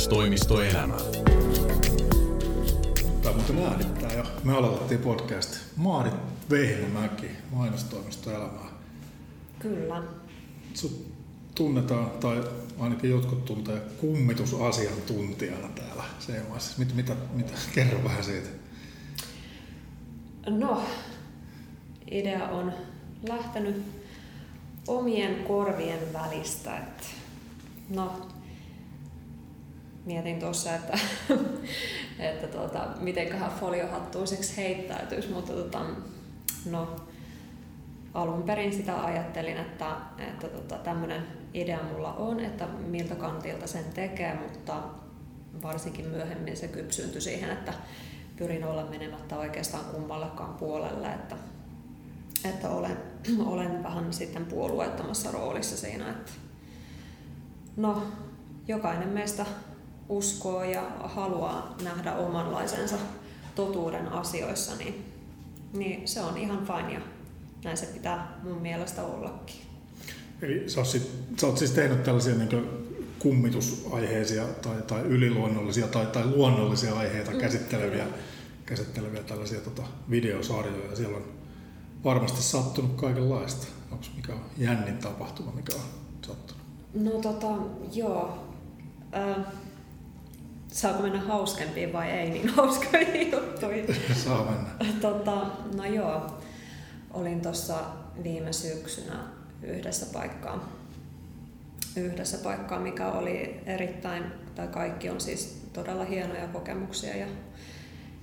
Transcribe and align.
Mainostoimistoelämä. 0.00 0.96
Tämä 3.22 3.34
muuten 3.36 3.58
äänittää 3.58 4.12
jo. 4.12 4.24
Me 4.44 4.52
aloitettiin 4.52 5.00
podcast. 5.00 5.56
Maarit 5.76 6.14
Vehmäki, 6.50 7.26
mainostoimistoelämää. 7.50 8.70
Kyllä. 9.58 10.02
Sut 10.74 11.06
tunnetaan, 11.54 12.10
tai 12.10 12.44
ainakin 12.78 13.10
jotkut 13.10 13.44
tuntee 13.44 13.80
kummitusasiantuntijana 14.00 15.68
täällä 15.68 16.04
CMS. 16.20 16.78
Mit, 16.78 16.94
mitä, 16.94 17.16
mitä, 17.34 17.52
kerro 17.74 18.04
vähän 18.04 18.24
siitä. 18.24 18.48
No, 20.46 20.82
idea 22.10 22.48
on 22.48 22.72
lähtenyt 23.28 23.82
omien 24.86 25.44
korvien 25.44 26.12
välistä. 26.12 26.78
Että, 26.78 27.06
no, 27.88 28.28
mietin 30.04 30.40
tuossa, 30.40 30.74
että, 30.74 30.98
että 32.18 32.46
tuota, 32.46 32.86
mitenköhän 33.00 33.52
foliohattuiseksi 33.60 34.56
heittäytyisi, 34.56 35.28
mutta 35.28 35.52
tuota, 35.52 35.80
no, 36.70 36.96
alun 38.14 38.42
perin 38.42 38.72
sitä 38.72 39.04
ajattelin, 39.04 39.56
että, 39.56 39.96
että 40.18 40.48
tota, 40.48 40.74
tämmöinen 40.74 41.26
idea 41.54 41.78
mulla 41.92 42.12
on, 42.12 42.40
että 42.40 42.66
miltä 42.66 43.14
kantilta 43.14 43.66
sen 43.66 43.84
tekee, 43.94 44.34
mutta 44.34 44.82
varsinkin 45.62 46.06
myöhemmin 46.06 46.56
se 46.56 46.68
kypsyyntyi 46.68 47.20
siihen, 47.20 47.50
että 47.50 47.72
pyrin 48.36 48.64
olla 48.64 48.84
menemättä 48.84 49.36
oikeastaan 49.36 49.84
kummallekaan 49.84 50.54
puolelle, 50.54 51.08
että, 51.08 51.36
että 52.44 52.70
olen, 52.70 52.96
olen 53.52 53.82
vähän 53.82 54.12
sitten 54.12 54.46
puolueettomassa 54.46 55.30
roolissa 55.30 55.76
siinä, 55.76 56.10
että 56.10 56.32
no, 57.76 58.02
jokainen 58.68 59.08
meistä 59.08 59.46
uskoo 60.10 60.64
ja 60.64 60.82
haluaa 61.04 61.76
nähdä 61.82 62.14
omanlaisensa 62.14 62.96
totuuden 63.54 64.08
asioissa, 64.08 64.76
niin, 64.76 65.04
niin 65.72 66.08
se 66.08 66.20
on 66.20 66.36
ihan 66.36 66.66
fine 66.66 66.92
ja 66.92 67.00
näin 67.64 67.76
se 67.76 67.86
pitää 67.86 68.38
mun 68.42 68.62
mielestä 68.62 69.02
ollakin. 69.02 69.56
Eli 70.42 70.68
sä 70.70 70.80
oot, 70.80 70.88
sit, 70.88 71.10
sä 71.40 71.46
oot 71.46 71.58
siis 71.58 71.70
tehnyt 71.70 72.02
tällaisia 72.02 72.34
niin 72.34 72.68
kummitusaiheisia 73.18 74.44
tai, 74.44 74.82
tai 74.82 75.02
yliluonnollisia 75.02 75.86
tai, 75.86 76.06
tai 76.06 76.26
luonnollisia 76.26 76.94
aiheita 76.98 77.30
mm. 77.30 77.38
käsitteleviä, 77.38 78.06
käsitteleviä 78.66 79.22
tällaisia 79.22 79.60
tota, 79.60 79.82
videosarjoja. 80.10 80.96
Siellä 80.96 81.16
on 81.16 81.24
varmasti 82.04 82.42
sattunut 82.42 82.92
kaikenlaista. 82.96 83.66
Onko 83.92 84.04
mikä 84.16 84.32
on 84.32 84.40
jännin 84.58 84.98
tapahtuma, 84.98 85.52
mikä 85.52 85.74
on 85.74 85.82
sattunut? 86.26 86.62
No 86.94 87.10
tota, 87.10 87.46
joo. 87.92 88.38
Äh, 89.14 89.36
saako 90.72 91.02
mennä 91.02 91.20
hauskempiin 91.20 91.92
vai 91.92 92.10
ei 92.10 92.30
niin 92.30 92.48
hauskoihin 92.56 93.32
juttuihin? 93.32 93.86
Saa 94.24 94.44
mennä. 94.44 95.00
tota, 95.00 95.46
no 95.74 95.84
joo, 95.84 96.38
olin 97.10 97.40
tuossa 97.40 97.74
viime 98.22 98.52
syksynä 98.52 99.16
yhdessä 99.62 100.06
paikkaa, 100.12 100.68
yhdessä 101.96 102.38
paikkaa, 102.38 102.78
mikä 102.78 103.08
oli 103.08 103.60
erittäin, 103.66 104.24
tai 104.54 104.68
kaikki 104.68 105.10
on 105.10 105.20
siis 105.20 105.62
todella 105.72 106.04
hienoja 106.04 106.48
kokemuksia 106.48 107.16
ja 107.16 107.26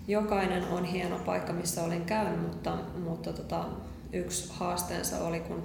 jokainen 0.07 0.63
on 0.67 0.85
hieno 0.85 1.19
paikka, 1.19 1.53
missä 1.53 1.83
olin 1.83 2.05
käynyt, 2.05 2.41
mutta, 2.41 2.77
mutta 3.03 3.33
tota, 3.33 3.65
yksi 4.13 4.49
haasteensa 4.53 5.17
oli, 5.19 5.39
kun 5.39 5.63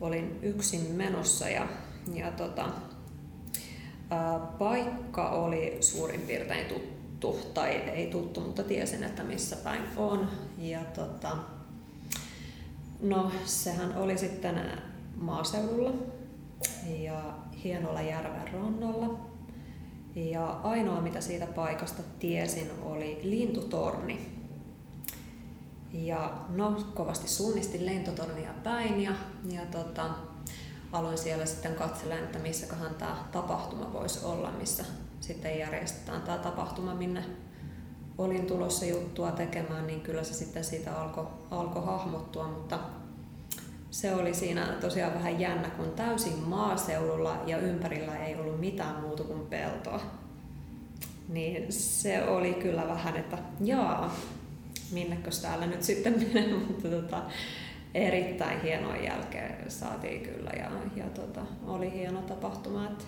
olin 0.00 0.38
yksin 0.42 0.90
menossa 0.90 1.48
ja, 1.48 1.66
ja 2.14 2.30
tota, 2.30 2.64
paikka 4.58 5.30
oli 5.30 5.76
suurin 5.80 6.20
piirtein 6.20 6.66
tuttu, 6.66 7.38
tai 7.54 7.70
ei 7.70 8.06
tuttu, 8.06 8.40
mutta 8.40 8.62
tiesin, 8.62 9.04
että 9.04 9.22
missä 9.24 9.56
päin 9.56 9.82
on. 9.96 10.28
Ja 10.58 10.80
tota, 10.80 11.36
No, 13.02 13.30
sehän 13.44 13.96
oli 13.96 14.18
sitten 14.18 14.60
maaseudulla 15.16 15.92
ja 16.98 17.34
hienolla 17.64 18.02
järven 18.02 18.52
rannalla. 18.52 19.20
Ja 20.14 20.46
ainoa 20.46 21.00
mitä 21.00 21.20
siitä 21.20 21.46
paikasta 21.46 22.02
tiesin 22.18 22.70
oli 22.82 23.20
lintutorni. 23.22 24.28
Ja 25.92 26.32
no, 26.48 26.84
kovasti 26.94 27.28
suunnistin 27.28 27.86
lentotornia 27.86 28.50
päin 28.64 29.00
ja, 29.00 29.12
ja 29.50 29.62
tota, 29.66 30.10
aloin 30.92 31.18
siellä 31.18 31.46
sitten 31.46 31.74
katsella, 31.74 32.14
että 32.14 32.38
missäköhän 32.38 32.94
tämä 32.94 33.16
tapahtuma 33.32 33.92
voisi 33.92 34.24
olla, 34.24 34.50
missä 34.50 34.84
sitten 35.20 35.58
järjestetään 35.58 36.22
tämä 36.22 36.38
tapahtuma, 36.38 36.94
minne 36.94 37.24
olin 38.18 38.46
tulossa 38.46 38.84
juttua 38.84 39.30
tekemään, 39.30 39.86
niin 39.86 40.00
kyllä 40.00 40.24
se 40.24 40.34
sitten 40.34 40.64
siitä 40.64 41.00
alkoi 41.00 41.26
alko 41.50 41.80
hahmottua, 41.80 42.48
mutta 42.48 42.78
se 43.90 44.14
oli 44.14 44.34
siinä 44.34 44.66
tosiaan 44.80 45.14
vähän 45.14 45.40
jännä, 45.40 45.70
kun 45.70 45.90
täysin 45.90 46.38
maaseudulla 46.38 47.42
ja 47.46 47.58
ympärillä 47.58 48.16
ei 48.16 48.34
ollut 48.34 48.60
mitään 48.60 49.00
muuta 49.00 49.24
kuin 49.24 49.46
peltoa. 49.46 50.00
Niin 51.28 51.72
se 51.72 52.24
oli 52.24 52.54
kyllä 52.54 52.88
vähän, 52.88 53.16
että 53.16 53.38
jaa, 53.60 54.16
minnekös 54.92 55.38
täällä 55.38 55.66
nyt 55.66 55.82
sitten 55.82 56.18
menee, 56.18 56.54
mutta 56.66 56.88
tota, 56.88 57.22
erittäin 57.94 58.62
hienoa 58.62 58.96
jälkeen 58.96 59.70
saatiin 59.70 60.20
kyllä 60.20 60.50
ja, 60.50 60.70
ja 60.96 61.04
tota, 61.04 61.40
oli 61.66 61.92
hieno 61.92 62.22
tapahtuma, 62.22 62.86
että 62.86 63.04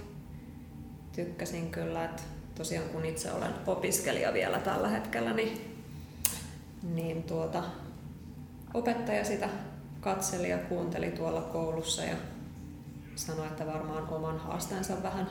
tykkäsin 1.13 1.71
kyllä, 1.71 2.05
että 2.05 2.23
tosiaan 2.55 2.89
kun 2.89 3.05
itse 3.05 3.33
olen 3.33 3.53
opiskelija 3.67 4.33
vielä 4.33 4.59
tällä 4.59 4.89
hetkellä, 4.89 5.33
niin, 5.33 5.81
niin 6.83 7.23
tuota, 7.23 7.63
opettaja 8.75 9.25
sitä 9.25 9.49
katseli 10.01 10.51
ja 10.51 10.59
kuunteli 10.59 11.11
tuolla 11.11 11.41
koulussa 11.41 12.03
ja 12.03 12.17
sanoi, 13.15 13.47
että 13.47 13.67
varmaan 13.67 14.09
oman 14.09 14.39
haasteensa 14.39 15.03
vähän 15.03 15.29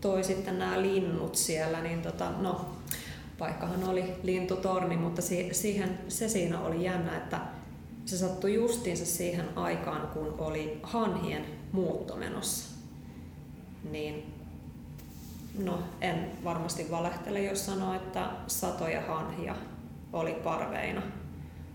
toi 0.00 0.24
sitten 0.24 0.58
nämä 0.58 0.82
linnut 0.82 1.34
siellä, 1.34 1.80
niin 1.80 2.02
tota, 2.02 2.30
no, 2.30 2.76
paikkahan 3.38 3.84
oli 3.84 4.14
lintutorni, 4.22 4.96
mutta 4.96 5.22
siihen, 5.52 5.98
se 6.08 6.28
siinä 6.28 6.60
oli 6.60 6.84
jännä, 6.84 7.16
että 7.16 7.40
se 8.04 8.18
sattui 8.18 8.54
justiinsa 8.54 9.06
siihen 9.06 9.58
aikaan, 9.58 10.08
kun 10.08 10.34
oli 10.38 10.80
hanhien 10.82 11.46
muutto 11.72 12.16
menossa. 12.16 12.76
Niin 13.90 14.34
no, 15.58 15.78
en 16.00 16.30
varmasti 16.44 16.90
valehtele, 16.90 17.42
jos 17.42 17.66
sanoo, 17.66 17.94
että 17.94 18.30
satoja 18.46 19.00
hanhia 19.00 19.54
oli 20.12 20.32
parveina 20.32 21.02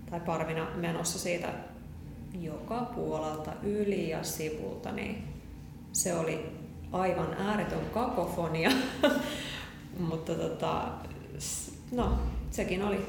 tai 0.09 0.19
parvina 0.19 0.67
menossa 0.75 1.19
siitä 1.19 1.53
joka 2.41 2.91
puolelta 2.95 3.51
yli 3.63 4.09
ja 4.09 4.23
sivulta, 4.23 4.91
niin 4.91 5.27
se 5.91 6.13
oli 6.13 6.45
aivan 6.91 7.33
ääretön 7.33 7.85
kakofonia. 7.93 8.71
Mutta 10.09 10.35
tota, 10.35 10.87
no, 11.91 12.19
sekin 12.51 12.83
oli 12.83 13.05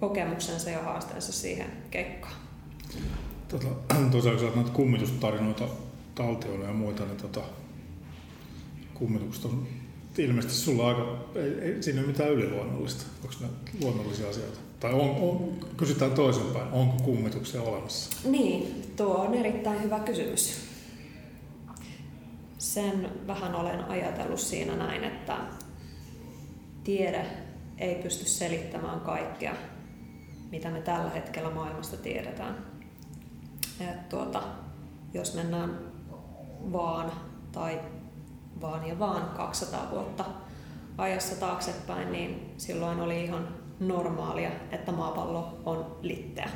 kokemuksensa 0.00 0.70
ja 0.70 0.82
haasteensa 0.82 1.32
siihen 1.32 1.66
keikkaan. 1.90 2.34
Tota, 3.48 3.66
tosiaan 4.12 4.38
kun 4.38 4.52
näitä 4.54 4.70
kummitustarinoita 4.70 5.64
taltioilla 6.14 6.64
ja 6.64 6.72
muita, 6.72 7.04
niin 7.04 7.16
tota, 7.16 7.40
kummitukset 8.94 9.44
on 9.44 9.66
ilmeisesti 10.18 10.54
sulla 10.54 10.88
aika, 10.88 11.18
ei, 11.34 11.60
ei 11.60 11.82
siinä 11.82 12.00
ole 12.00 12.06
mitään 12.06 12.30
yliluonnollista. 12.30 13.04
Onko 13.22 13.34
ne 13.40 13.48
luonnollisia 13.80 14.28
asioita? 14.28 14.58
Tai 14.80 14.92
on, 14.92 15.10
on, 15.10 15.54
kysytään 15.76 16.10
toisinpäin, 16.10 16.72
onko 16.72 17.02
kummituksia 17.04 17.62
olemassa? 17.62 18.28
Niin, 18.30 18.92
tuo 18.96 19.14
on 19.14 19.34
erittäin 19.34 19.82
hyvä 19.82 20.00
kysymys. 20.00 20.60
Sen 22.58 23.10
vähän 23.26 23.54
olen 23.54 23.84
ajatellut 23.84 24.40
siinä 24.40 24.76
näin, 24.76 25.04
että 25.04 25.36
tiede 26.84 27.26
ei 27.78 27.94
pysty 27.94 28.28
selittämään 28.28 29.00
kaikkea, 29.00 29.54
mitä 30.50 30.70
me 30.70 30.80
tällä 30.80 31.10
hetkellä 31.10 31.50
maailmasta 31.50 31.96
tiedetään. 31.96 32.56
Et 33.80 34.08
tuota, 34.08 34.42
jos 35.14 35.34
mennään 35.34 35.78
vaan 36.72 37.12
tai 37.52 37.80
vaan 38.60 38.88
ja 38.88 38.98
vaan 38.98 39.28
200 39.36 39.90
vuotta 39.90 40.24
ajassa 40.98 41.40
taaksepäin, 41.40 42.12
niin 42.12 42.54
silloin 42.56 43.00
oli 43.00 43.24
ihan 43.24 43.48
normaalia, 43.80 44.50
että 44.72 44.92
maapallo 44.92 45.58
on 45.64 45.96
litteä. 46.02 46.50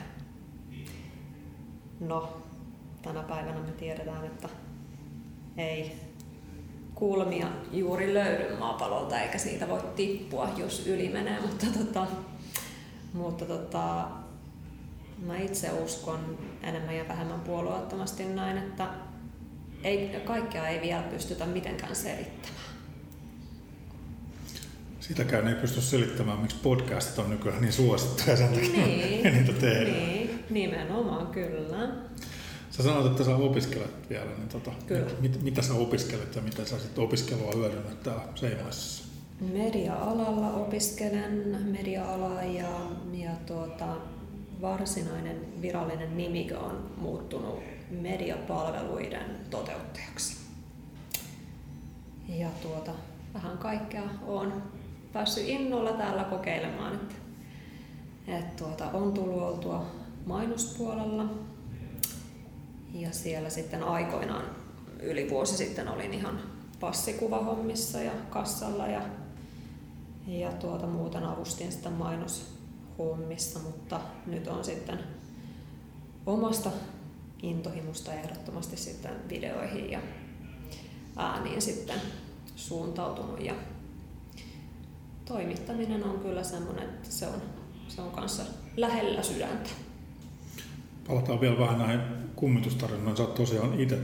No, 2.00 2.42
tänä 3.02 3.22
päivänä 3.22 3.60
me 3.60 3.72
tiedetään, 3.72 4.24
että 4.24 4.48
ei 5.56 6.00
kulmia 6.94 7.46
juuri 7.72 8.14
löydy 8.14 8.56
maapallolta 8.56 9.20
eikä 9.20 9.38
siitä 9.38 9.68
voi 9.68 9.80
tippua, 9.96 10.48
jos 10.56 10.86
yli 10.86 11.08
menee, 11.08 11.40
mutta, 11.40 11.66
tota, 11.78 12.06
mutta 13.12 13.44
tota, 13.44 14.08
mä 15.26 15.38
itse 15.38 15.70
uskon 15.70 16.38
enemmän 16.62 16.96
ja 16.96 17.08
vähemmän 17.08 17.40
puolueettomasti 17.40 18.24
näin, 18.24 18.58
että 18.58 18.88
ei, 19.84 20.20
kaikkea 20.24 20.68
ei 20.68 20.80
vielä 20.80 21.02
pystytä 21.02 21.46
mitenkään 21.46 21.96
selittämään. 21.96 22.60
Sitäkään 25.00 25.48
ei 25.48 25.54
pysty 25.54 25.80
selittämään, 25.80 26.38
miksi 26.38 26.56
podcastit 26.62 27.18
on 27.18 27.30
nykyään 27.30 27.60
niin 27.60 27.72
suosittuja 27.72 28.36
sen 28.36 28.48
takia 28.48 28.86
niin, 28.86 29.22
niitä 29.34 29.52
tehdään. 29.52 30.08
Niin, 30.08 30.44
nimenomaan 30.50 31.26
kyllä. 31.26 31.88
Sä 32.70 32.82
sanoit, 32.82 33.06
että 33.06 33.24
sä 33.24 33.36
opiskelet 33.36 34.10
vielä, 34.10 34.30
niin 34.30 34.48
tota, 34.48 34.70
Kyllä. 34.86 35.10
Mit, 35.20 35.42
mitä 35.42 35.62
sä 35.62 35.74
opiskelet 35.74 36.36
ja 36.36 36.42
mitä 36.42 36.64
sä 36.64 36.78
sitten 36.78 37.04
opiskelua 37.04 37.52
hyödynnät 37.56 38.02
täällä 38.02 38.22
Seinäjoessa? 38.34 39.09
Media-alalla 39.40 40.50
opiskelen 40.50 41.58
media-alaa 41.70 42.42
ja, 42.42 42.68
ja 43.12 43.30
tuota, 43.46 43.96
varsinainen 44.60 45.62
virallinen 45.62 46.16
nimikö 46.16 46.58
on 46.58 46.90
muuttunut 46.96 47.62
mediapalveluiden 47.90 49.36
toteuttajaksi. 49.50 50.36
Ja 52.28 52.48
tuota, 52.62 52.92
vähän 53.34 53.58
kaikkea 53.58 54.02
on 54.26 54.62
päässyt 55.12 55.48
innolla 55.48 55.92
täällä 55.92 56.24
kokeilemaan. 56.24 56.94
Että, 56.94 57.14
että 58.28 58.64
tuota, 58.64 58.90
on 58.90 59.12
tullut 59.12 59.42
oltua 59.42 59.86
mainospuolella 60.26 61.24
ja 62.94 63.12
siellä 63.12 63.50
sitten 63.50 63.82
aikoinaan 63.82 64.44
yli 65.02 65.30
vuosi 65.30 65.56
sitten 65.56 65.88
olin 65.88 66.14
ihan 66.14 66.40
passikuvahommissa 66.80 67.98
ja 67.98 68.12
kassalla 68.30 68.86
ja, 68.86 69.02
ja 70.38 70.52
tuota, 70.52 70.86
muuten 70.86 71.24
avustin 71.24 71.72
sitten 71.72 71.92
mainoshommissa, 71.92 73.58
mutta 73.58 74.00
nyt 74.26 74.48
on 74.48 74.64
sitten 74.64 74.98
omasta 76.26 76.70
intohimosta 77.42 78.14
ehdottomasti 78.14 78.76
sitten 78.76 79.12
videoihin 79.28 79.90
ja 79.90 80.00
ääniin 81.16 81.62
sitten 81.62 82.00
suuntautunut 82.56 83.40
ja 83.40 83.54
toimittaminen 85.24 86.04
on 86.04 86.18
kyllä 86.18 86.42
semmoinen, 86.42 86.84
että 86.84 87.10
se 87.10 87.26
on, 87.26 87.42
se 87.88 88.00
on 88.00 88.10
kanssa 88.10 88.42
lähellä 88.76 89.22
sydäntä. 89.22 89.70
Palataan 91.06 91.40
vielä 91.40 91.58
vähän 91.58 91.78
näihin 91.78 92.00
kummitustarinoihin. 92.36 93.16
Sä 93.16 93.22
oot 93.22 93.34
tosiaan 93.34 93.80
itse 93.80 93.98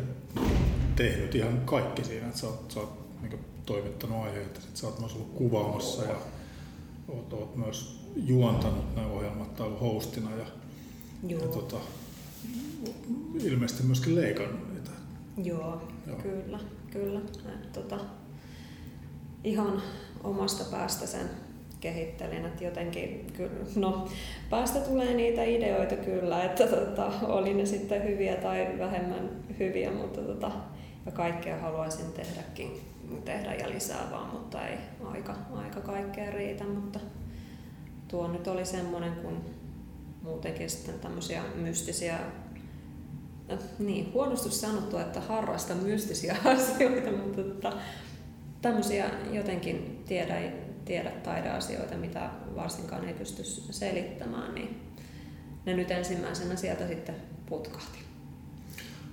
tehnyt 0.96 1.34
ihan 1.34 1.60
kaikki 1.60 2.04
siinä, 2.04 2.26
että 2.26 2.38
sä 2.38 2.46
oot, 2.46 2.70
sä 2.70 2.80
oot 2.80 3.22
niin 3.22 3.55
toimittanut 3.66 4.24
aiheita, 4.24 4.60
sit 4.60 4.76
sä 4.76 4.86
oot 4.86 4.98
myös 4.98 5.14
ollut 5.14 5.32
kuvaamassa 5.34 6.02
ja 6.04 6.16
oot, 7.08 7.32
oot 7.32 7.56
myös 7.56 8.00
juontanut 8.16 8.94
nämä 8.96 9.08
ohjelmat 9.08 9.56
tai 9.56 9.66
ollut 9.66 9.80
hostina 9.80 10.30
ja, 10.30 10.46
Joo. 11.28 11.40
ja 11.40 11.48
tota, 11.48 11.76
ilmeisesti 13.42 13.82
myöskin 13.82 14.14
leikannut 14.14 14.74
niitä. 14.74 14.90
Joo, 15.44 15.82
Joo. 16.06 16.16
kyllä, 16.16 16.58
kyllä. 16.90 17.20
Et, 17.46 17.72
tota, 17.72 17.98
ihan 19.44 19.82
omasta 20.24 20.64
päästä 20.70 21.06
sen 21.06 21.30
kehittelin, 21.80 22.46
että 22.46 22.64
jotenkin, 22.64 23.26
no 23.76 24.08
päästä 24.50 24.78
tulee 24.78 25.14
niitä 25.14 25.44
ideoita 25.44 25.96
kyllä, 25.96 26.44
että 26.44 26.66
tota, 26.66 27.12
oli 27.22 27.54
ne 27.54 27.66
sitten 27.66 28.04
hyviä 28.04 28.36
tai 28.36 28.68
vähemmän 28.78 29.30
hyviä, 29.58 29.92
mutta 29.92 30.20
tota, 30.20 30.50
ja 31.06 31.12
kaikkea 31.12 31.58
haluaisin 31.58 32.12
tehdäkin, 32.12 32.80
tehdä 33.24 33.54
ja 33.54 33.70
lisää 33.70 34.10
vaan, 34.10 34.30
mutta 34.30 34.68
ei 34.68 34.78
aika, 35.04 35.34
aika 35.54 35.80
kaikkea 35.80 36.30
riitä, 36.30 36.64
mutta 36.64 37.00
tuo 38.08 38.28
nyt 38.28 38.48
oli 38.48 38.64
semmoinen, 38.64 39.12
kun 39.12 39.44
muutenkin 40.22 40.70
sitten 40.70 41.00
tämmöisiä 41.00 41.42
mystisiä 41.54 42.14
äh, 43.52 43.58
niin, 43.78 44.12
huonosti 44.12 44.50
sanottu, 44.50 44.98
että 44.98 45.20
harrasta 45.20 45.74
mystisiä 45.74 46.36
asioita, 46.56 47.10
mutta 47.10 47.42
tota, 47.42 47.72
tämmöisiä 48.62 49.10
jotenkin 49.32 50.02
tiedä, 50.08 50.52
tiedä 50.84 51.10
taideasioita, 51.10 51.96
mitä 51.96 52.30
varsinkaan 52.56 53.04
ei 53.04 53.14
pysty 53.14 53.44
selittämään, 53.72 54.54
niin 54.54 54.80
ne 55.66 55.74
nyt 55.74 55.90
ensimmäisenä 55.90 56.56
sieltä 56.56 56.88
sitten 56.88 57.14
putkahti. 57.46 57.98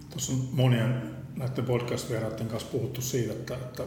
Tuossa 0.10 0.34
on 0.34 0.40
monien 0.52 1.23
näiden 1.38 1.66
podcast-vieraiden 1.66 2.48
kanssa 2.48 2.70
puhuttu 2.72 3.02
siitä, 3.02 3.34
että, 3.34 3.54
että 3.56 3.84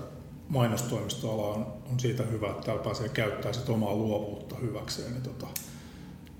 mainostoimistoala 0.49 1.49
on, 1.49 1.67
on 1.93 2.01
siitä 2.01 2.23
hyvä, 2.23 2.51
että 2.51 2.63
täällä 2.63 2.83
pääsee 2.83 3.09
käyttää 3.09 3.53
sit 3.53 3.69
omaa 3.69 3.95
luovuutta 3.95 4.57
hyväkseen. 4.57 5.13
Niin 5.13 5.23
tota, 5.23 5.47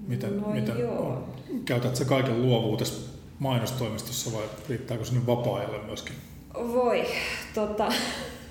miten, 0.07 0.41
no 0.41 0.49
miten 0.49 0.89
on, 0.89 1.35
käytät 1.65 1.97
sä 1.97 2.05
kaiken 2.05 2.43
luovuutesi 2.43 3.11
mainostoimistossa 3.39 4.33
vai 4.33 4.45
riittääkö 4.69 5.05
sinne 5.05 5.27
vapaa-ajalle 5.27 5.79
myöskin? 5.79 6.17
Voi, 6.55 7.07
tota, 7.55 7.93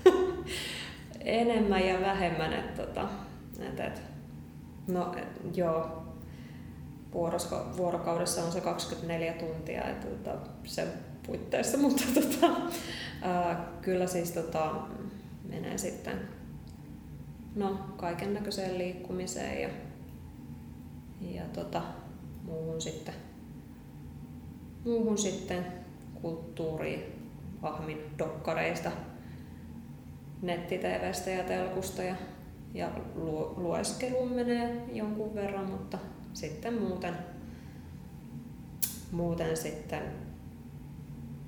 enemmän 1.20 1.86
ja 1.86 2.00
vähemmän. 2.00 2.52
Et, 2.52 2.74
tota, 2.74 3.08
et, 3.60 3.80
et, 3.80 4.02
no 4.88 5.14
et, 5.16 5.56
joo, 5.56 6.06
vuorosko, 7.12 7.66
vuorokaudessa 7.76 8.44
on 8.44 8.52
se 8.52 8.60
24 8.60 9.32
tuntia, 9.32 9.88
että 9.88 10.06
tota, 10.06 10.50
sen 10.64 10.88
puitteissa, 11.26 11.78
mutta 11.84 12.04
tota, 12.14 12.56
ää, 13.22 13.72
kyllä 13.82 14.06
siis 14.06 14.32
tota, 14.32 14.74
menee 15.48 15.78
sitten 15.78 16.20
no, 17.54 17.78
kaiken 17.96 18.34
näköiseen 18.34 18.78
liikkumiseen 18.78 19.62
ja, 19.62 19.68
ja 21.20 21.42
tota, 21.52 21.82
muuhun 22.44 22.80
sitten, 22.80 23.14
muuhun 24.84 25.18
sitten 25.18 25.66
kulttuuriin, 26.22 27.30
ahmin 27.62 27.98
dokkareista 28.18 28.90
netti-TVstä 30.42 31.30
ja 31.30 31.44
telkusta 31.44 32.02
ja, 32.02 32.16
ja 32.74 32.90
lu, 33.14 33.54
lueskeluun 33.56 34.32
menee 34.32 34.84
jonkun 34.92 35.34
verran, 35.34 35.70
mutta 35.70 35.98
sitten 36.32 36.82
muuten, 36.82 37.14
muuten 39.12 39.56
sitten, 39.56 40.02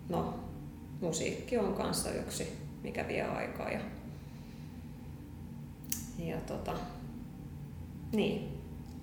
no 0.08 0.34
musiikki 1.00 1.58
on 1.58 1.74
kanssa 1.74 2.10
yksi, 2.10 2.52
mikä 2.82 3.08
vie 3.08 3.22
aikaa 3.22 3.70
ja, 3.70 3.80
ja 6.18 6.36
tota, 6.36 6.72
niin, 8.12 8.48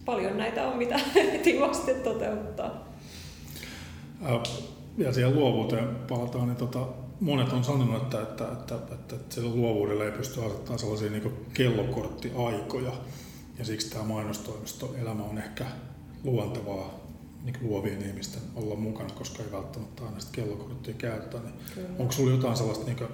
paljon 0.06 0.38
näitä 0.38 0.68
on, 0.68 0.78
mitä 0.78 1.00
etivasti 1.34 1.94
toteuttaa. 1.94 2.86
Ja 4.98 5.13
siihen 5.13 5.36
luovuuteen 5.36 5.96
palataan, 5.96 6.48
niin 6.48 6.57
tota, 6.57 6.88
monet 7.19 7.54
on 7.54 7.63
sanonut, 7.63 8.04
että, 8.04 8.22
että, 8.22 8.44
että, 8.51 8.75
että, 8.75 9.15
että 9.15 9.36
sillä 9.36 9.56
luovuudella 9.56 10.06
ei 10.06 10.12
pysty 10.12 10.46
asettamaan 10.46 10.79
sellaisia 10.79 11.10
niin 11.10 11.34
kellokorttiaikoja. 11.53 12.91
Ja 13.60 13.65
siksi 13.65 13.89
tämä 13.89 14.03
mainostoimisto 14.03 14.96
elämä 15.01 15.24
on 15.24 15.38
ehkä 15.38 15.65
luontevaa 16.24 17.04
niin 17.46 17.56
luovien 17.62 18.02
ihmisten 18.02 18.42
olla 18.56 18.75
mukana, 18.75 19.10
koska 19.10 19.44
ei 19.44 19.52
välttämättä 19.52 20.06
aina 20.06 20.20
sitä 20.20 20.32
kellokorttia 20.32 20.94
käyttää. 20.94 21.42
Niin 21.42 21.56
onko 22.00 22.12
sinulla 22.12 22.36
jotain 22.36 22.58
sellaista 22.58 22.86
niin 22.86 23.08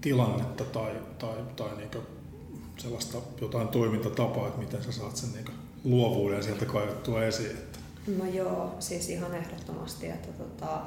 tilannetta 0.00 0.64
tai, 0.64 0.92
tai, 1.18 1.36
tai 1.56 1.76
niin 1.76 1.90
sellaista 2.76 3.18
jotain 3.40 3.68
toimintatapaa, 3.68 4.46
että 4.46 4.60
miten 4.60 4.82
sä 4.82 4.92
saat 4.92 5.16
sen 5.16 5.32
niin 5.32 5.44
luovuuden 5.84 6.42
sieltä 6.42 6.64
kaivettua 6.64 7.24
esiin? 7.24 7.50
Että... 7.50 7.78
No 8.18 8.26
joo, 8.26 8.74
siis 8.78 9.08
ihan 9.08 9.34
ehdottomasti, 9.34 10.06
että 10.06 10.28
tota, 10.28 10.82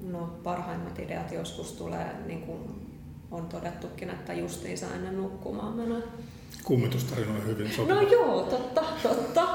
no, 0.00 0.26
parhaimmat 0.42 0.98
ideat 0.98 1.32
joskus 1.32 1.72
tulee, 1.72 2.14
niin 2.26 2.42
kuin 2.42 2.60
on 3.30 3.46
todettukin, 3.46 4.10
että 4.10 4.32
justiinsa 4.32 4.86
ennen 4.94 5.16
nukkumaan 5.16 5.76
menoa. 5.76 6.02
Kummitustarinoja 6.64 7.44
hyvin 7.44 7.70
sopii. 7.72 7.94
No 7.94 8.00
joo, 8.00 8.42
totta, 8.42 8.84
totta, 9.02 9.48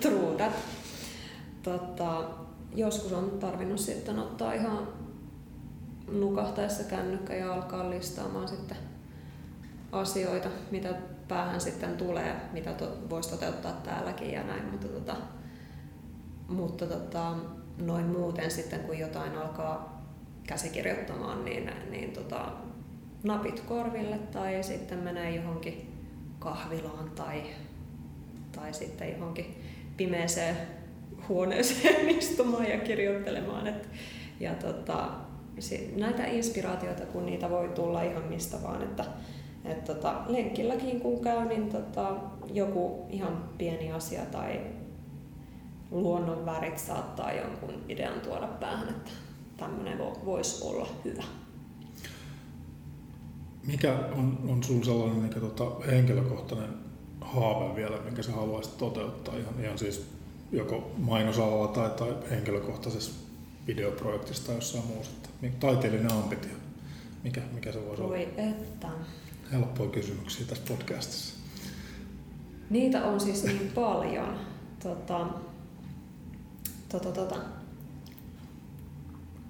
true 0.00 0.36
that. 0.36 0.52
Totta, 1.62 2.24
joskus 2.74 3.12
on 3.12 3.30
tarvinnut 3.30 3.78
sitten 3.78 4.18
ottaa 4.18 4.52
ihan 4.52 4.88
nukahtaessa 6.12 6.84
kännykkä 6.84 7.34
ja 7.34 7.54
alkaa 7.54 7.90
listaamaan 7.90 8.48
sitten 8.48 8.76
asioita, 9.92 10.48
mitä 10.70 10.94
päähän 11.28 11.60
sitten 11.60 11.96
tulee, 11.96 12.36
mitä 12.52 12.72
to, 12.72 12.98
voisi 13.10 13.30
toteuttaa 13.30 13.72
täälläkin 13.72 14.32
ja 14.32 14.42
näin, 14.42 14.64
mutta, 14.64 14.88
tota, 14.88 15.16
mutta 16.48 16.86
tota, 16.86 17.34
noin 17.78 18.06
muuten 18.06 18.50
sitten 18.50 18.80
kun 18.80 18.98
jotain 18.98 19.38
alkaa 19.38 20.02
käsikirjoittamaan, 20.46 21.44
niin, 21.44 21.70
niin 21.90 22.12
tota, 22.12 22.52
napit 23.22 23.60
korville 23.60 24.18
tai 24.18 24.62
sitten 24.62 24.98
menee 24.98 25.36
johonkin 25.36 25.94
kahvilaan 26.38 27.10
tai, 27.10 27.42
tai 28.52 28.74
sitten 28.74 29.12
johonkin 29.12 29.62
pimeeseen 29.96 30.56
huoneeseen 31.28 32.08
istumaan 32.18 32.70
ja 32.70 32.78
kirjoittelemaan. 32.78 33.66
Et, 33.66 33.88
ja 34.40 34.54
tota, 34.54 35.08
näitä 35.96 36.26
inspiraatioita, 36.26 37.06
kun 37.06 37.26
niitä 37.26 37.50
voi 37.50 37.68
tulla 37.68 38.02
ihan 38.02 38.24
mistä 38.24 38.62
vaan, 38.62 38.82
että 38.82 39.04
et 39.64 39.84
tota, 39.84 40.22
lenkkilläkin 40.26 41.00
kun 41.00 41.20
käy, 41.20 41.44
niin 41.44 41.68
tota, 41.68 42.16
joku 42.52 43.06
ihan 43.10 43.44
pieni 43.58 43.92
asia 43.92 44.22
tai 44.22 44.60
luonnon 45.90 46.46
värit 46.46 46.78
saattaa 46.78 47.32
jonkun 47.32 47.74
idean 47.88 48.20
tuoda 48.20 48.46
päähän. 48.46 48.88
Että 48.88 49.10
tämmöinen 49.56 49.98
voisi 50.24 50.64
olla 50.64 50.88
hyvä. 51.04 51.22
Mikä 53.66 53.92
on, 53.92 54.38
on 54.48 54.62
sun 54.62 54.84
sellainen 54.84 55.22
niin, 55.22 55.40
tota, 55.40 55.86
henkilökohtainen 55.90 56.70
haave 57.20 57.74
vielä, 57.74 57.96
minkä 58.04 58.22
sä 58.22 58.32
haluaisit 58.32 58.78
toteuttaa 58.78 59.36
ihan, 59.36 59.54
ihan 59.64 59.78
siis 59.78 60.17
joko 60.52 60.92
mainosalalla 60.96 61.68
tai, 61.68 61.90
tai 61.90 62.14
henkilökohtaisessa 62.30 63.12
videoprojektissa 63.66 64.46
tai 64.46 64.54
jossain 64.54 64.86
muussa? 64.86 65.12
Taiteellinen 65.60 66.12
ambitio, 66.12 66.56
mikä, 67.24 67.40
mikä 67.54 67.72
se 67.72 67.86
voisi 67.86 68.02
Voi 68.02 68.24
olla? 68.24 68.50
että. 68.50 68.88
Helppoja 69.52 69.90
kysymyksiä 69.90 70.46
tässä 70.46 70.64
podcastissa. 70.68 71.34
Niitä 72.70 73.04
on 73.04 73.20
siis 73.20 73.44
niin 73.44 73.70
paljon. 73.74 74.36
Tota, 74.82 75.26
tota, 76.88 77.12
tota. 77.12 77.36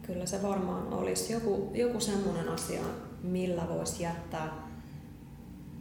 Kyllä 0.03 0.27
se 0.27 0.43
varmaan 0.43 0.93
olisi 0.93 1.33
joku, 1.33 1.71
joku 1.75 2.01
semmoinen 2.01 2.49
asia, 2.49 2.83
millä 3.23 3.69
voisi 3.69 4.03
jättää, 4.03 4.69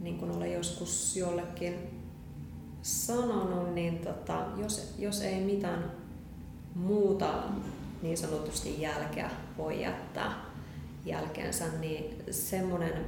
niin 0.00 0.18
kuin 0.18 0.30
olen 0.30 0.52
joskus 0.52 1.16
jollekin 1.16 1.97
sanonut, 2.82 3.74
niin 3.74 3.98
tota, 3.98 4.46
jos, 4.56 4.94
jos 4.98 5.22
ei 5.22 5.40
mitään 5.40 5.92
muuta 6.74 7.42
niin 8.02 8.18
sanotusti 8.18 8.80
jälkeä 8.80 9.30
voi 9.58 9.82
jättää 9.82 10.48
jälkeensä, 11.04 11.64
niin 11.80 12.22
semmoinen, 12.30 13.06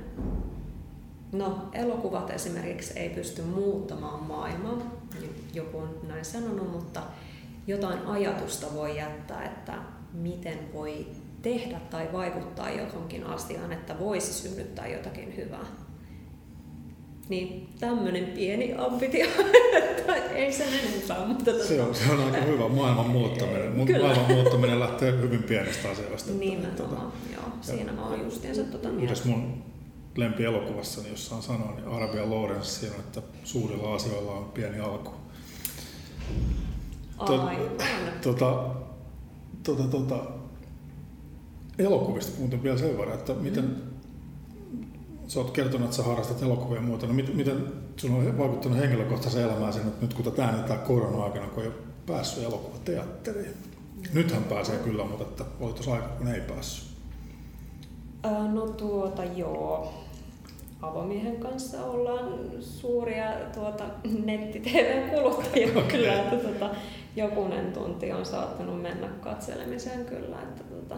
no 1.33 1.69
elokuvat 1.73 2.31
esimerkiksi 2.31 2.99
ei 2.99 3.11
pysty 3.11 3.43
muuttamaan 3.43 4.23
maailmaa, 4.23 4.79
joku 5.55 5.79
on 5.79 5.99
näin 6.09 6.25
sanonut, 6.25 6.73
mutta 6.73 7.03
jotain 7.67 8.07
ajatusta 8.07 8.67
voi 8.75 8.97
jättää, 8.97 9.45
että 9.45 9.75
miten 10.12 10.73
voi 10.73 11.07
tehdä 11.43 11.81
tai 11.91 12.09
vaikuttaa 12.12 12.71
johonkin 12.71 13.27
asiaan, 13.27 13.73
että 13.73 13.99
voisi 13.99 14.33
synnyttää 14.33 14.87
jotakin 14.87 15.37
hyvää. 15.37 15.67
Niin 17.31 17.69
tämmöinen 17.81 18.25
pieni 18.25 18.75
ambitio, 18.75 19.27
ei 20.35 20.53
sen 20.53 20.69
enempää. 20.69 21.27
Mutta 21.27 21.45
tota... 21.45 21.65
se, 21.65 21.83
on, 21.83 21.95
se 21.95 22.13
on 22.13 22.25
aika 22.25 22.41
hyvä 22.41 22.69
maailman 22.69 23.11
muuttaminen. 23.11 23.87
Kyllä. 23.87 24.05
Maailman 24.07 24.33
muuttaminen 24.33 24.81
lähtee 24.81 25.13
hyvin 25.13 25.43
pienestä 25.43 25.91
asioista. 25.91 26.33
Nimenomaan, 26.33 26.77
tuota, 26.77 27.01
joo. 27.33 27.45
Siinä 27.61 27.93
mä 27.93 28.07
oon 28.07 28.21
justiinsa 28.21 28.63
tuota 28.63 28.89
mieltä. 28.89 29.21
mun 29.25 29.63
lempielokuvassani, 30.17 31.09
jossa 31.09 31.35
on 31.35 31.43
sanoa, 31.43 31.73
niin 31.75 31.89
Arabia 31.89 32.31
Lawrence 32.31 32.71
siinä, 32.71 32.95
että 32.99 33.23
suurilla 33.45 33.95
asioilla 33.95 34.33
on 34.33 34.45
pieni 34.45 34.79
alku. 34.79 35.11
Aivan. 37.19 37.57
Tota, 38.23 38.65
tota, 39.63 39.83
tota, 39.83 40.17
elokuvista 41.79 42.39
muuten 42.39 42.63
vielä 42.63 42.79
sen 42.79 42.99
verran, 42.99 43.19
että 43.19 43.35
miten, 43.35 43.65
mm 43.65 43.89
sä 45.31 45.41
oot 45.41 45.51
kertonut, 45.51 45.85
että 45.85 45.97
sä 45.97 46.03
harrastat 46.03 46.43
elokuvia 46.43 46.81
ja 46.81 46.87
muuta. 46.87 47.07
No 47.07 47.13
miten, 47.13 47.37
miten 47.37 47.73
sun 47.97 48.15
on 48.15 48.39
vaikuttanut 48.39 48.79
henkilökohtaisen 48.79 49.43
elämään 49.43 49.73
sen, 49.73 49.89
että 49.89 50.03
nyt 50.03 50.15
kun 50.15 50.25
tätä 50.25 50.45
äänetään 50.45 50.81
korona-aikana, 50.81 51.47
kun 51.47 51.63
ei 51.63 51.69
ole 51.69 51.77
päässyt 52.07 52.45
elokuvateatteriin? 52.45 53.55
Nythän 54.13 54.45
pääsee 54.45 54.79
kyllä, 54.79 55.05
mutta 55.05 55.25
että 55.25 55.45
oli 55.61 55.73
tuossa 55.73 55.93
aika, 55.93 56.09
kun 56.09 56.29
ei 56.29 56.41
päässyt. 56.41 56.91
No 58.53 58.67
tuota 58.67 59.25
joo. 59.25 59.93
Avomiehen 60.83 61.37
kanssa 61.37 61.85
ollaan 61.85 62.29
suuria 62.61 63.33
tuota, 63.55 63.85
netti-tv-kuluttajia 64.25 65.69
okay. 65.79 65.83
kyllä, 65.91 66.13
että 66.13 66.37
tuota, 66.37 66.71
jokunen 67.17 67.73
tunti 67.73 68.13
on 68.13 68.27
saattanut 68.27 68.83
mennä 68.83 69.09
katselemiseen 69.09 70.05
kyllä. 70.05 70.43
Että, 70.43 70.65
tuota, 70.65 70.97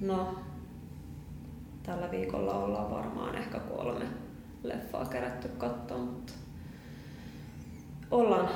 no, 0.00 0.34
tällä 1.86 2.10
viikolla 2.10 2.54
ollaan 2.54 2.90
varmaan 2.90 3.36
ehkä 3.36 3.58
kolme 3.58 4.04
leffaa 4.62 5.04
kerätty 5.04 5.48
katsoa, 5.48 5.98
mutta 5.98 6.32
ollaan 8.10 8.48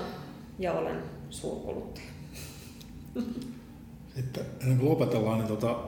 ja 0.58 0.72
olen 0.72 1.02
suurkuluttaja. 1.30 2.06
Sitten 4.14 4.44
ennen 4.62 4.78
kuin 4.78 4.90
lopetellaan, 4.90 5.38
niin 5.38 5.48
tota, 5.48 5.78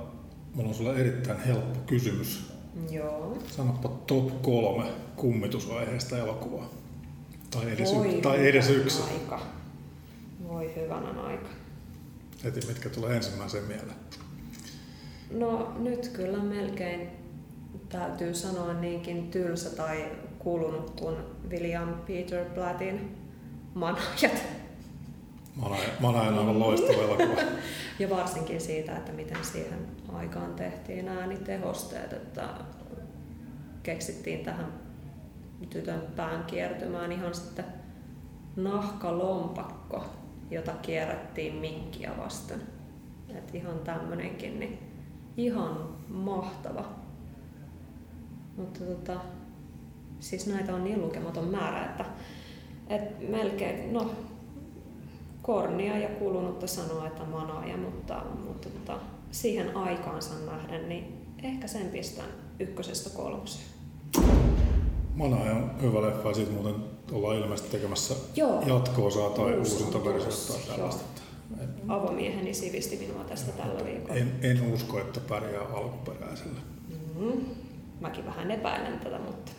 mulla 0.55 0.69
on 0.69 0.75
sulle 0.75 0.95
erittäin 0.95 1.41
helppo 1.41 1.79
kysymys. 1.87 2.53
Joo. 2.91 3.39
Sanoppa 3.47 3.89
top 3.89 4.43
kolme 4.43 4.85
kummitusaiheesta 5.17 6.19
elokuvaa. 6.19 6.69
Tai 7.51 7.73
edes, 7.73 7.95
Voi 7.95 8.19
y- 8.19 8.21
tai 8.21 8.49
edes 8.49 8.71
yksi. 8.71 9.03
Aika. 9.03 9.41
Voi 10.49 10.73
hyvänen 10.77 11.19
aika. 11.19 11.49
Heti 12.45 12.67
mitkä 12.67 12.89
tulee 12.89 13.17
ensimmäiseen 13.17 13.65
mieleen? 13.65 13.97
No 15.31 15.73
nyt 15.79 16.09
kyllä 16.09 16.39
melkein 16.39 17.22
täytyy 17.89 18.35
sanoa 18.35 18.73
niinkin 18.73 19.31
tylsä 19.31 19.77
tai 19.77 20.05
kulunut 20.39 20.91
kuin 20.91 21.17
William 21.51 21.95
Peter 21.95 22.45
Blattin 22.45 23.17
manajat. 23.75 24.43
Manaja 26.01 26.29
on 26.29 26.39
aivan 26.39 26.59
loistava 26.59 27.03
elokuva. 27.03 27.41
ja 27.99 28.11
varsinkin 28.11 28.61
siitä, 28.61 28.97
että 28.97 29.13
miten 29.13 29.45
siihen 29.45 29.87
aikaan 30.13 30.55
tehtiin 30.55 31.09
äänitehosteet, 31.09 32.13
että 32.13 32.49
keksittiin 33.83 34.45
tähän 34.45 34.73
tytön 35.71 36.03
pään 36.17 36.45
kiertymään 36.45 37.13
ihan 37.13 37.35
sitten 37.35 37.65
nahkalompakko, 38.57 40.05
jota 40.51 40.73
kierrettiin 40.73 41.55
mikkiä 41.55 42.11
vasten. 42.19 42.63
Et 43.35 43.55
ihan 43.55 43.79
tämmönenkin, 43.79 44.61
niin 44.61 44.79
ihan 45.37 45.89
mahtava 46.09 47.02
mutta 48.57 48.81
tota, 48.85 49.21
siis 50.21 50.47
näitä 50.47 50.75
on 50.75 50.85
niin 50.85 51.03
lukematon 51.03 51.49
määrä, 51.49 51.85
että, 51.85 52.05
että 52.89 53.25
melkein, 53.29 53.93
no 53.93 54.11
kornia 55.43 55.99
ja 55.99 56.09
kulunutta 56.09 56.67
sanoa, 56.67 57.07
että 57.07 57.25
manaaja, 57.25 57.77
mutta, 57.77 58.23
mutta 58.47 58.69
tota, 58.69 58.99
siihen 59.31 59.77
aikaansa 59.77 60.35
nähden, 60.47 60.89
niin 60.89 61.27
ehkä 61.43 61.67
sen 61.67 61.89
pistän 61.89 62.29
ykkösestä 62.59 63.11
kolmoseen. 63.11 63.65
Manaaja 65.15 65.53
on 65.53 65.83
hyvä 65.83 66.03
leffa 66.03 66.29
ja 66.29 66.35
siitä 66.35 66.53
muuten 66.53 66.75
ollaan 67.13 67.37
ilmeisesti 67.37 67.71
tekemässä 67.71 68.15
Joo. 68.37 68.63
jatko-osaa 68.67 69.31
tai 69.31 69.59
uusinta 69.59 70.05
versiota 70.05 70.53
tai 70.53 70.77
tällaista. 70.77 71.23
Avomieheni 71.89 72.55
sivisti 72.55 72.97
minua 72.97 73.25
tästä 73.25 73.53
tällä 73.53 73.85
viikolla. 73.85 74.15
En, 74.15 74.33
en 74.43 74.73
usko, 74.73 74.99
että 74.99 75.21
pärjää 75.21 75.63
alkuperäisellä. 75.63 76.61
Mm-hmm. 76.89 77.45
Mäkin 78.03 78.27
vähän 78.27 78.51
epäilen 78.51 78.99
tätä, 78.99 79.19
mutta 79.19 79.53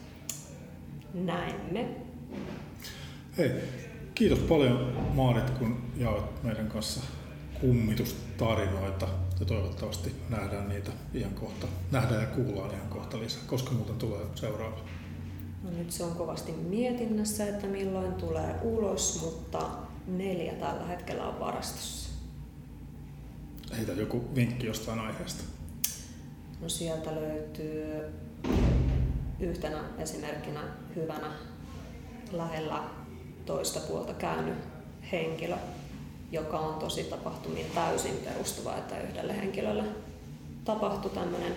näemme. 1.13 1.95
Hei, 3.37 3.51
kiitos 4.15 4.39
paljon 4.39 4.97
Maarit, 5.13 5.49
kun 5.49 5.81
jaoit 5.97 6.43
meidän 6.43 6.67
kanssa 6.67 7.01
kummitustarinoita 7.61 9.07
ja 9.39 9.45
toivottavasti 9.45 10.15
nähdään 10.29 10.69
niitä 10.69 10.91
ihan 11.13 11.33
kohta, 11.33 11.67
nähdään 11.91 12.21
ja 12.21 12.27
kuullaan 12.27 12.73
ihan 12.75 12.87
kohta 12.89 13.19
lisää. 13.19 13.41
Koska 13.47 13.71
muuten 13.71 13.95
tulee 13.95 14.25
seuraava? 14.35 14.77
No 15.63 15.69
nyt 15.69 15.91
se 15.91 16.03
on 16.03 16.15
kovasti 16.15 16.51
mietinnässä, 16.51 17.47
että 17.47 17.67
milloin 17.67 18.13
tulee 18.13 18.55
ulos, 18.61 19.21
mutta 19.23 19.69
neljä 20.07 20.53
tällä 20.53 20.85
hetkellä 20.85 21.27
on 21.27 21.39
varastossa. 21.39 22.09
Heitä 23.77 23.91
joku 23.91 24.35
vinkki 24.35 24.67
jostain 24.67 24.99
aiheesta. 24.99 25.43
No 26.61 26.69
sieltä 26.69 27.15
löytyy 27.15 28.03
yhtenä 29.43 29.83
esimerkkinä 29.97 30.61
hyvänä 30.95 31.31
lähellä 32.31 32.83
toista 33.45 33.79
puolta 33.79 34.13
käynyt 34.13 34.55
henkilö, 35.11 35.55
joka 36.31 36.59
on 36.59 36.79
tosi 36.79 37.03
tapahtumiin 37.03 37.71
täysin 37.75 38.17
perustuva, 38.25 38.77
että 38.77 39.01
yhdelle 39.01 39.37
henkilölle 39.37 39.83
tapahtui 40.65 41.11
tämmöinen 41.11 41.53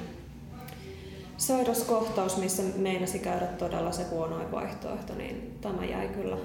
sairaskohtaus, 1.37 2.37
missä 2.37 2.62
meinasi 2.76 3.19
käydä 3.19 3.47
todella 3.47 3.93
se 3.93 4.09
huonoin 4.09 4.52
vaihtoehto, 4.52 5.14
niin 5.14 5.59
tämä 5.61 5.85
jäi 5.85 6.09
kyllä 6.09 6.37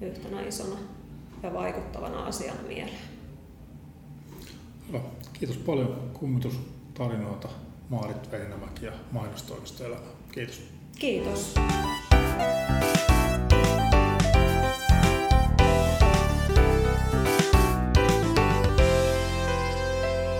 yhtenä 0.00 0.42
isona 0.42 0.76
ja 1.42 1.54
vaikuttavana 1.54 2.24
asiana 2.24 2.62
mieleen. 2.62 2.98
Hyvä. 4.88 5.00
Kiitos 5.32 5.56
paljon 5.56 6.10
kummitustarinoita 6.12 7.48
Maarit 7.88 8.32
Väinämäki 8.32 8.86
ja 8.86 8.92
mainostoimisto 9.12 9.84
Elämä. 9.84 10.06
Kiitos. 10.32 10.79
Kiitos. 10.98 11.54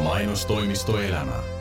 Mainostoimisto 0.01 1.01
Elämä. 1.01 1.60